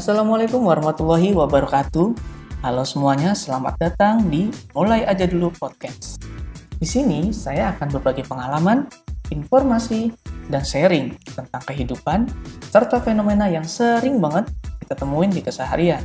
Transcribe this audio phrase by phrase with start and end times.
[0.00, 2.16] Assalamualaikum warahmatullahi wabarakatuh.
[2.64, 6.24] Halo semuanya, selamat datang di Mulai Aja Dulu Podcast.
[6.80, 8.88] Di sini saya akan berbagi pengalaman,
[9.28, 10.08] informasi,
[10.48, 12.24] dan sharing tentang kehidupan
[12.72, 14.48] serta fenomena yang sering banget
[14.80, 16.00] kita temuin di keseharian.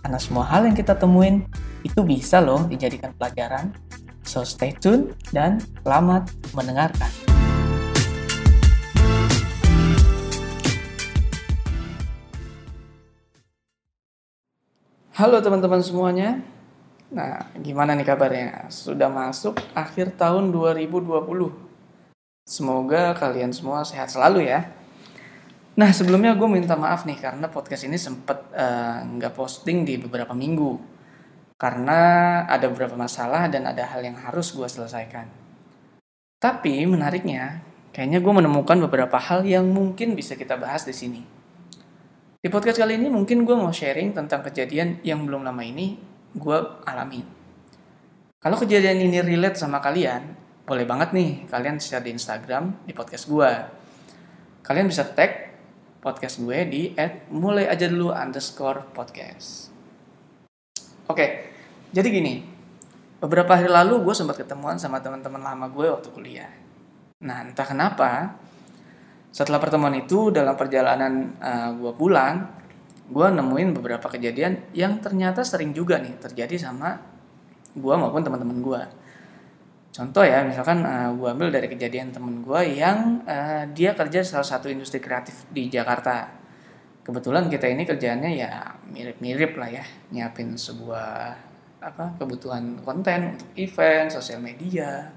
[0.00, 1.44] Karena semua hal yang kita temuin
[1.84, 3.76] itu bisa loh dijadikan pelajaran.
[4.24, 7.29] So stay tune dan selamat mendengarkan.
[15.20, 16.40] Halo teman-teman semuanya.
[17.12, 18.72] Nah, gimana nih kabarnya?
[18.72, 21.28] Sudah masuk akhir tahun 2020.
[22.48, 24.72] Semoga kalian semua sehat selalu ya.
[25.76, 30.32] Nah, sebelumnya gue minta maaf nih karena podcast ini sempet uh, nggak posting di beberapa
[30.32, 30.80] minggu.
[31.60, 32.00] Karena
[32.48, 35.28] ada beberapa masalah dan ada hal yang harus gue selesaikan.
[36.40, 37.60] Tapi menariknya,
[37.92, 41.39] kayaknya gue menemukan beberapa hal yang mungkin bisa kita bahas di sini.
[42.40, 46.00] Di podcast kali ini mungkin gue mau sharing tentang kejadian yang belum lama ini
[46.32, 47.20] gue alami.
[48.40, 50.24] Kalau kejadian ini relate sama kalian,
[50.64, 53.50] boleh banget nih kalian share di Instagram di podcast gue.
[54.64, 55.52] Kalian bisa tag
[56.00, 59.68] podcast gue di at mulai aja dulu underscore podcast.
[61.12, 61.52] Oke,
[61.92, 62.40] jadi gini,
[63.20, 66.48] beberapa hari lalu gue sempat ketemuan sama teman-teman lama gue waktu kuliah.
[67.20, 68.40] Nah, entah kenapa,
[69.30, 72.36] setelah pertemuan itu dalam perjalanan uh, eh, gue pulang
[73.10, 76.98] gue nemuin beberapa kejadian yang ternyata sering juga nih terjadi sama
[77.74, 78.82] gue maupun teman-teman gue
[79.90, 84.22] contoh ya misalkan uh, eh, gue ambil dari kejadian temen gue yang uh, dia kerja
[84.26, 86.38] salah satu industri kreatif di Jakarta.
[87.00, 89.82] Kebetulan kita ini kerjaannya ya mirip-mirip lah ya
[90.14, 91.34] nyiapin sebuah
[91.80, 95.10] apa kebutuhan konten untuk event sosial media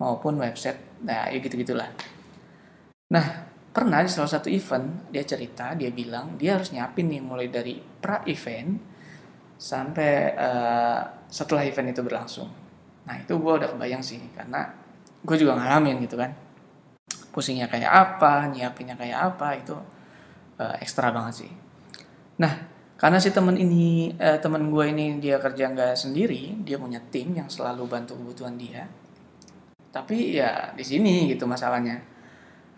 [0.00, 1.92] maupun website nah ya gitu gitulah
[3.10, 3.26] Nah,
[3.74, 7.78] pernah di salah satu event dia cerita, dia bilang dia harus nyiapin nih mulai dari
[7.78, 8.78] pra event
[9.58, 12.50] sampai uh, setelah event itu berlangsung.
[13.06, 14.70] Nah, itu gue udah kebayang sih karena
[15.26, 16.30] gue juga ngalamin gitu kan.
[17.34, 19.74] Pusingnya kayak apa, nyiapinnya kayak apa itu
[20.58, 21.52] uh, ekstra banget sih.
[22.38, 22.52] Nah,
[22.94, 27.34] karena si temen ini uh, temen gue ini dia kerja nggak sendiri, dia punya tim
[27.34, 28.86] yang selalu bantu kebutuhan dia.
[29.90, 32.09] Tapi ya di sini gitu masalahnya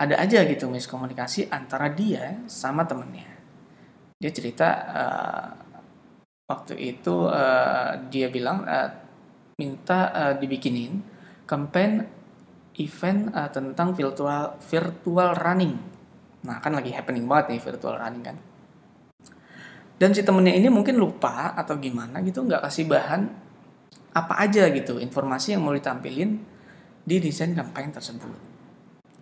[0.02, 3.30] ada aja gitu miskomunikasi antara dia sama temennya.
[4.18, 5.48] Dia cerita uh,
[6.50, 8.90] waktu itu uh, dia bilang uh,
[9.62, 10.98] minta uh, dibikinin
[11.46, 12.02] campaign
[12.82, 15.78] event uh, tentang virtual virtual running.
[16.42, 18.36] Nah kan lagi happening banget nih virtual running kan.
[20.02, 23.22] Dan si temennya ini mungkin lupa atau gimana gitu nggak kasih bahan
[24.12, 26.42] apa aja gitu informasi yang mau ditampilin
[27.06, 28.40] di desain campaign tersebut.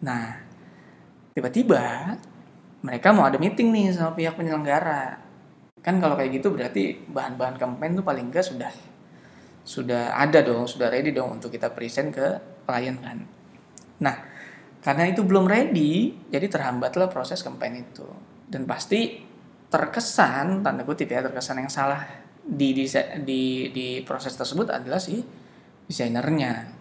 [0.00, 0.49] Nah
[1.40, 2.14] tiba-tiba
[2.84, 5.16] mereka mau ada meeting nih sama pihak penyelenggara.
[5.80, 8.72] Kan kalau kayak gitu berarti bahan-bahan campaign tuh paling enggak sudah
[9.64, 12.26] sudah ada dong sudah ready dong untuk kita present ke
[12.68, 13.24] klien kan.
[14.04, 14.16] Nah
[14.80, 18.04] karena itu belum ready jadi terhambatlah proses campaign itu.
[18.44, 19.24] Dan pasti
[19.72, 22.04] terkesan tanda kutip ya terkesan yang salah
[22.44, 22.84] di di
[23.24, 23.42] di,
[23.72, 25.20] di proses tersebut adalah si
[25.88, 26.80] desainernya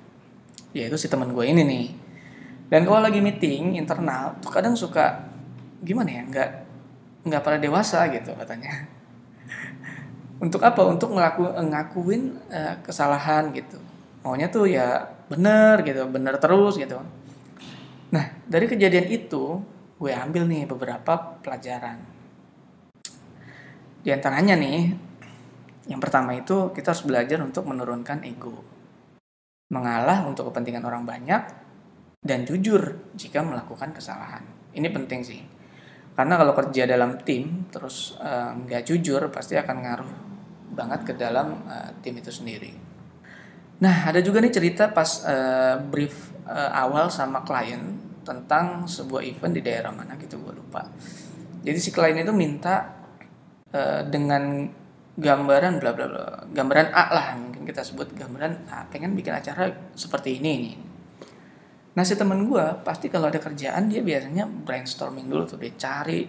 [0.74, 2.09] yaitu si teman gue ini nih
[2.70, 5.26] dan kalau lagi meeting internal tuh kadang suka
[5.82, 6.24] gimana ya?
[6.30, 6.50] Nggak
[7.26, 8.86] nggak pada dewasa gitu katanya.
[10.46, 10.86] Untuk apa?
[10.86, 13.82] Untuk ngelaku ngakuin uh, kesalahan gitu.
[14.22, 17.02] Maunya tuh ya bener gitu bener terus gitu.
[18.14, 19.66] Nah dari kejadian itu
[19.98, 21.98] gue ambil nih beberapa pelajaran.
[24.06, 24.94] Di antaranya nih
[25.90, 28.62] yang pertama itu kita harus belajar untuk menurunkan ego.
[29.74, 31.69] Mengalah untuk kepentingan orang banyak
[32.20, 34.44] dan jujur jika melakukan kesalahan.
[34.76, 35.42] Ini penting sih.
[36.14, 40.12] Karena kalau kerja dalam tim terus eh, nggak uh, jujur pasti akan ngaruh
[40.76, 42.76] banget ke dalam uh, tim itu sendiri.
[43.80, 47.80] Nah ada juga nih cerita pas uh, brief uh, awal sama klien
[48.28, 50.92] tentang sebuah event di daerah mana gitu gue lupa.
[51.64, 53.00] Jadi si klien itu minta
[53.72, 54.68] uh, dengan
[55.16, 59.72] gambaran bla bla bla gambaran A lah mungkin kita sebut gambaran A pengen bikin acara
[59.96, 60.89] seperti ini nih
[61.98, 66.26] Nah si temen gue pasti kalau ada kerjaan dia biasanya brainstorming dulu tuh dia cari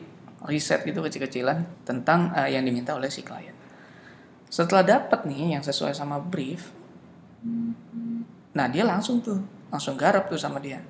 [0.49, 3.53] riset gitu kecil-kecilan tentang uh, yang diminta oleh si klien.
[4.49, 6.73] Setelah dapat nih yang sesuai sama brief,
[8.51, 9.39] nah dia langsung tuh
[9.71, 10.83] langsung garap tuh sama dia.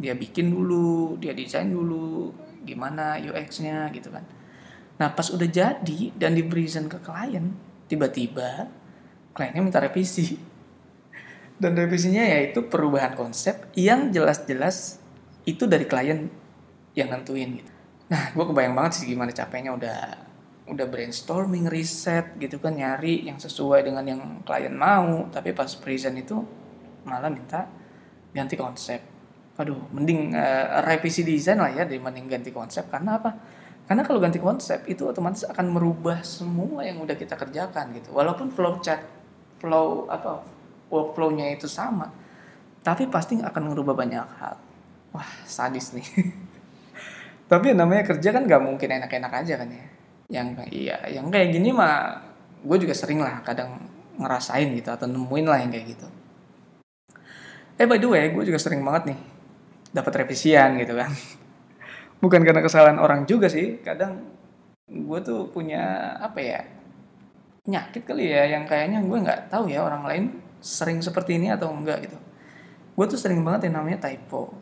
[0.00, 2.30] Dia bikin dulu, dia desain dulu,
[2.62, 4.22] gimana UX-nya gitu kan.
[5.00, 7.50] Nah pas udah jadi dan di present ke klien,
[7.90, 8.68] tiba-tiba
[9.34, 10.36] kliennya minta revisi
[11.60, 14.96] dan revisinya yaitu perubahan konsep yang jelas-jelas
[15.44, 16.32] itu dari klien
[16.96, 17.72] yang nentuin gitu.
[18.10, 20.00] Nah, gue kebayang banget sih gimana capeknya udah
[20.70, 26.16] udah brainstorming, riset gitu kan nyari yang sesuai dengan yang klien mau, tapi pas present
[26.16, 26.40] itu
[27.04, 27.68] malah minta
[28.32, 29.02] ganti konsep.
[29.60, 33.30] Aduh, mending uh, revisi desain lah ya dibanding ganti konsep karena apa?
[33.84, 38.14] Karena kalau ganti konsep itu otomatis akan merubah semua yang udah kita kerjakan gitu.
[38.14, 39.02] Walaupun flow chart,
[39.58, 40.59] flow apa
[40.90, 42.10] workflow-nya itu sama,
[42.82, 44.58] tapi pasti akan merubah banyak hal.
[45.14, 46.06] Wah, sadis nih.
[47.50, 49.84] tapi namanya kerja kan gak mungkin enak-enak aja kan ya
[50.30, 52.22] yang iya yang kayak gini mah
[52.62, 56.06] gue juga sering lah kadang ngerasain gitu atau nemuin lah yang kayak gitu
[57.74, 59.20] eh by the way gue juga sering banget nih
[59.90, 61.10] dapat revisian gitu kan
[62.22, 64.30] bukan karena kesalahan orang juga sih kadang
[64.86, 66.62] gue tuh punya apa ya
[67.66, 70.24] penyakit kali ya yang kayaknya gue nggak tahu ya orang lain
[70.60, 72.18] sering seperti ini atau enggak gitu.
[72.96, 74.52] Gue tuh sering banget yang namanya typo.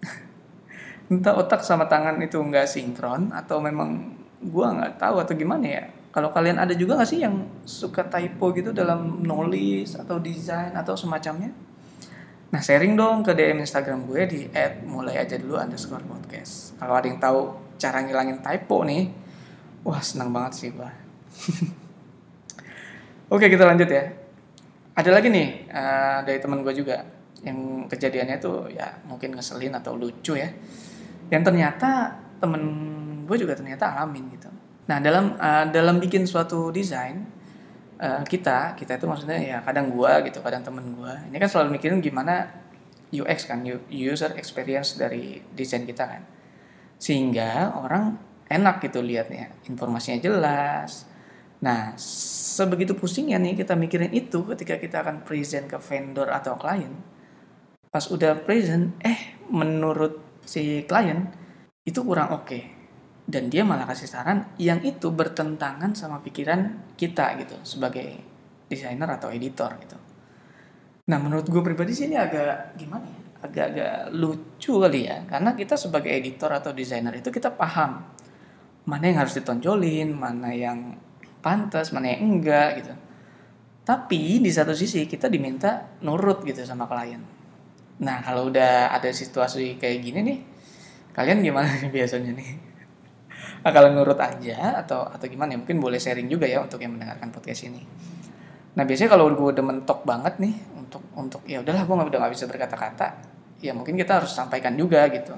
[1.12, 5.84] Entah otak sama tangan itu nggak sinkron atau memang gue nggak tahu atau gimana ya.
[6.14, 10.94] Kalau kalian ada juga nggak sih yang suka typo gitu dalam nulis atau desain atau
[10.94, 11.50] semacamnya?
[12.54, 14.40] Nah sharing dong ke DM Instagram gue di
[14.86, 16.78] @mulai aja dulu underscore podcast.
[16.78, 19.10] Kalau ada yang tahu cara ngilangin typo nih
[19.84, 20.90] wah senang banget sih gue
[23.34, 24.04] oke kita lanjut ya
[24.94, 27.02] ada lagi nih uh, dari teman gue juga
[27.42, 30.48] yang kejadiannya tuh ya mungkin ngeselin atau lucu ya.
[31.28, 32.62] Yang ternyata temen
[33.26, 34.48] gue juga ternyata alamin gitu.
[34.86, 37.26] Nah dalam uh, dalam bikin suatu desain
[37.98, 41.76] uh, kita kita itu maksudnya ya kadang gue gitu kadang temen gue ini kan selalu
[41.76, 42.48] mikirin gimana
[43.14, 46.22] UX kan user experience dari desain kita kan.
[47.02, 48.14] Sehingga orang
[48.46, 49.50] enak gitu liatnya.
[49.66, 51.10] Informasinya jelas
[51.64, 56.92] nah sebegitu pusingnya nih kita mikirin itu ketika kita akan present ke vendor atau klien
[57.88, 61.32] pas udah present eh menurut si klien
[61.88, 62.74] itu kurang oke okay
[63.24, 68.20] dan dia malah kasih saran yang itu bertentangan sama pikiran kita gitu sebagai
[68.68, 69.96] desainer atau editor gitu.
[71.08, 73.20] Nah menurut gue pribadi sih ini agak gimana ya?
[73.44, 78.04] Agak-agak lucu kali ya karena kita sebagai editor atau desainer itu kita paham
[78.84, 81.00] mana yang harus ditonjolin, mana yang
[81.44, 82.94] pantas, mana yang enggak gitu.
[83.84, 87.20] Tapi di satu sisi kita diminta nurut gitu sama klien.
[88.00, 90.38] Nah kalau udah ada situasi kayak gini nih,
[91.12, 92.74] kalian gimana nih biasanya nih?
[93.72, 97.32] kalau nurut aja atau atau gimana ya mungkin boleh sharing juga ya untuk yang mendengarkan
[97.32, 97.80] podcast ini
[98.74, 102.34] nah biasanya kalau gue udah mentok banget nih untuk untuk ya udahlah gue udah nggak
[102.34, 103.06] bisa berkata-kata
[103.62, 105.32] ya mungkin kita harus sampaikan juga gitu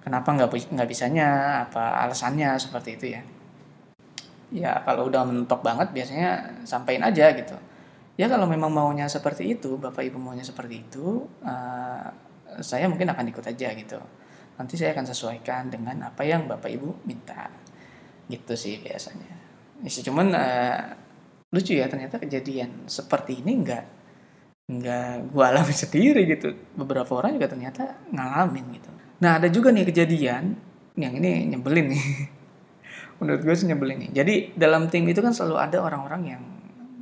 [0.00, 3.20] kenapa nggak nggak bisanya apa alasannya seperti itu ya
[4.48, 7.56] ya kalau udah mentok banget biasanya sampaikan aja gitu.
[8.18, 12.04] Ya kalau memang maunya seperti itu bapak ibu maunya seperti itu uh,
[12.58, 14.00] saya mungkin akan ikut aja gitu.
[14.58, 17.46] Nanti saya akan sesuaikan dengan apa yang bapak ibu minta.
[18.26, 19.32] Gitu sih biasanya.
[19.84, 20.80] Ya sih cuman uh,
[21.54, 23.84] lucu ya ternyata kejadian seperti ini enggak
[24.68, 26.56] enggak gua alami sendiri gitu.
[26.74, 28.90] Beberapa orang juga ternyata ngalamin gitu.
[29.22, 30.58] Nah ada juga nih kejadian
[30.98, 32.04] yang ini nyebelin nih
[33.18, 34.10] menurut gue sih nyebelin nih.
[34.22, 36.42] Jadi dalam tim itu kan selalu ada orang-orang yang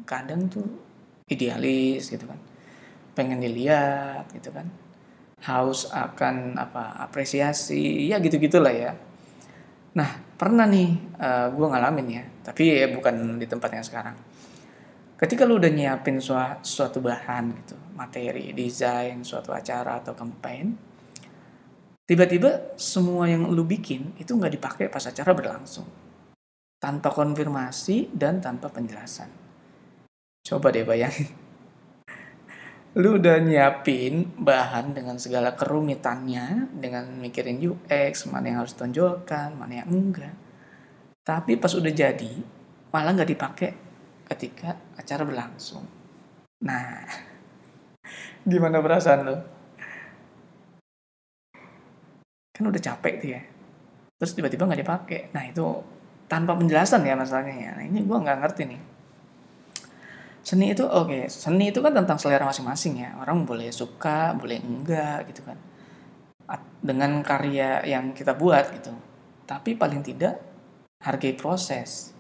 [0.09, 0.65] kadang tuh
[1.29, 2.39] idealis gitu kan.
[3.17, 4.69] Pengen dilihat gitu kan.
[5.45, 8.97] Haus akan apa apresiasi ya gitu gitulah ya.
[9.97, 14.17] Nah pernah nih uh, eh, gue ngalamin ya tapi ya bukan di tempat yang sekarang.
[15.17, 20.77] Ketika lu udah nyiapin suatu, suatu bahan gitu materi desain suatu acara atau campaign
[22.05, 25.89] tiba-tiba semua yang lu bikin itu nggak dipakai pas acara berlangsung
[26.77, 29.29] tanpa konfirmasi dan tanpa penjelasan.
[30.45, 31.33] Coba deh bayangin.
[33.01, 39.85] Lu udah nyiapin bahan dengan segala kerumitannya dengan mikirin UX mana yang harus tonjolkan mana
[39.85, 40.33] yang enggak.
[41.21, 42.33] Tapi pas udah jadi
[42.95, 43.71] malah nggak dipakai
[44.33, 45.85] ketika acara berlangsung.
[46.65, 47.05] Nah
[48.49, 49.37] gimana perasaan lo
[52.57, 53.41] kan udah capek tuh ya.
[54.17, 55.21] Terus tiba-tiba nggak dipakai.
[55.37, 55.67] Nah itu
[56.27, 57.71] tanpa penjelasan ya masalahnya ya.
[57.79, 58.81] Nah ini gue nggak ngerti nih.
[60.47, 63.19] Seni itu oke okay, seni itu kan tentang selera masing-masing ya.
[63.19, 65.59] Orang boleh suka boleh enggak gitu kan.
[66.79, 68.95] Dengan karya yang kita buat gitu.
[69.47, 70.39] Tapi paling tidak
[71.03, 72.15] hargai proses.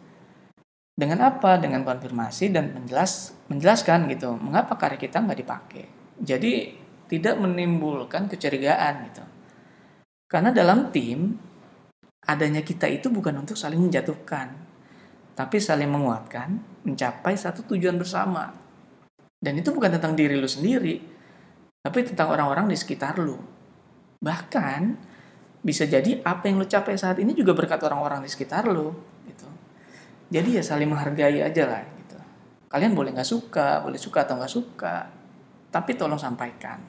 [0.97, 1.61] Dengan apa?
[1.61, 4.35] Dengan konfirmasi dan menjelas menjelaskan gitu.
[4.35, 5.85] Mengapa karya kita nggak dipakai?
[6.19, 6.75] Jadi
[7.07, 9.23] tidak menimbulkan kecurigaan gitu.
[10.27, 11.39] Karena dalam tim
[12.27, 14.67] adanya kita itu bukan untuk saling menjatuhkan
[15.37, 16.49] tapi saling menguatkan,
[16.89, 18.57] mencapai satu tujuan bersama.
[19.37, 20.97] Dan itu bukan tentang diri lu sendiri,
[21.85, 23.37] tapi tentang orang-orang di sekitar lu.
[24.17, 24.81] Bahkan
[25.61, 28.97] bisa jadi apa yang lu capai saat ini juga berkat orang-orang di sekitar lu.
[29.29, 29.45] Gitu.
[30.33, 32.17] Jadi ya saling menghargai aja lah gitu.
[32.73, 35.05] Kalian boleh nggak suka, boleh suka atau nggak suka,
[35.69, 36.81] tapi tolong sampaikan.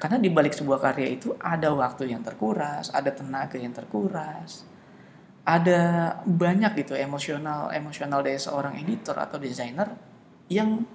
[0.00, 4.71] Karena di balik sebuah karya itu ada waktu yang terkuras, ada tenaga yang terkuras,
[5.42, 5.80] ada
[6.22, 9.90] banyak gitu emosional emosional dari seorang editor atau desainer
[10.46, 10.86] yang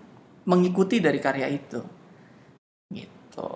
[0.48, 1.84] mengikuti dari karya itu.
[2.88, 3.50] Gitu.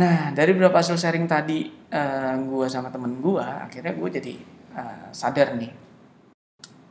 [0.00, 4.34] Nah dari beberapa hasil sharing tadi uh, eh, gue sama temen gue akhirnya gue jadi
[4.80, 5.72] uh, sadar nih.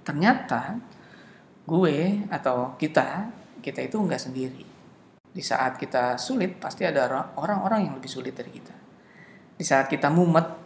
[0.05, 0.77] Ternyata
[1.65, 4.63] gue atau kita kita itu nggak sendiri.
[5.29, 8.75] Di saat kita sulit pasti ada orang-orang yang lebih sulit dari kita.
[9.57, 10.58] Di saat kita mumet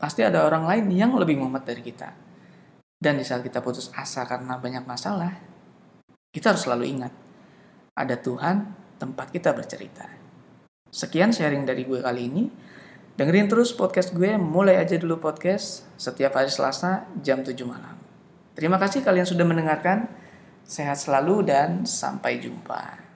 [0.00, 2.10] pasti ada orang lain yang lebih mumet dari kita
[2.96, 5.36] dan di saat kita putus asa karena banyak masalah
[6.32, 7.12] kita harus selalu ingat
[8.00, 10.08] ada Tuhan tempat kita bercerita.
[10.90, 12.44] Sekian sharing dari gue kali ini.
[13.16, 17.98] Dengerin terus podcast gue mulai aja dulu podcast setiap hari Selasa jam 7 malam.
[18.56, 20.08] Terima kasih kalian sudah mendengarkan.
[20.64, 23.09] Sehat selalu dan sampai jumpa.